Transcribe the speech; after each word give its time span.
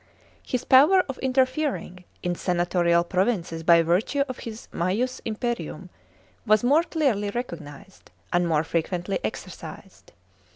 (4) 0.41 0.41
His 0.47 0.65
power 0.65 1.03
of 1.07 1.19
interfering 1.19 2.05
in 2.23 2.33
senatorial 2.33 3.03
provinces 3.03 3.61
by 3.61 3.83
virtue 3.83 4.21
of 4.27 4.39
his 4.39 4.67
maius 4.73 5.21
imperium 5.25 5.91
was 6.43 6.63
more 6.63 6.81
clearly 6.81 7.29
recognised, 7.29 8.09
and 8.33 8.47
more 8.47 8.63
frequently 8.63 9.19
exercised. 9.23 10.11